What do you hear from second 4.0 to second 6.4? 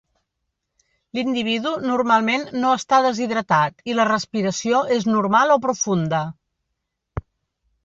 respiració és normal o profunda.